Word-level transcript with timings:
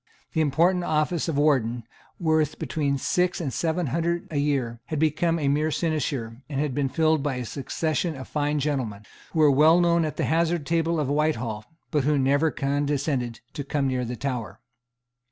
The 0.33 0.41
important 0.41 0.83
office 0.83 1.27
of 1.27 1.37
Warden, 1.37 1.83
worth 2.19 2.57
between 2.57 2.97
six 2.97 3.39
and 3.39 3.53
seven 3.53 3.85
hundred 3.93 4.27
a 4.31 4.37
year, 4.37 4.79
had 4.87 4.97
become 4.97 5.37
a 5.37 5.47
mere 5.47 5.69
sinecure, 5.69 6.41
and 6.49 6.59
had 6.59 6.73
been 6.73 6.89
filled 6.89 7.21
by 7.21 7.35
a 7.35 7.45
succession 7.45 8.15
of 8.15 8.27
fine 8.27 8.57
gentlemen, 8.57 9.03
who 9.31 9.37
were 9.41 9.51
well 9.51 9.79
known 9.79 10.03
at 10.03 10.17
the 10.17 10.25
hazard 10.25 10.65
table 10.65 10.99
of 10.99 11.07
Whitehall, 11.07 11.65
but 11.91 12.03
who 12.03 12.17
never 12.17 12.49
condescended 12.49 13.41
to 13.53 13.63
come 13.63 13.87
near 13.87 14.03
the 14.03 14.15
Tower. 14.15 14.59